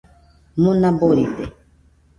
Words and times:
Mona 0.63 0.89
boride 0.99 1.45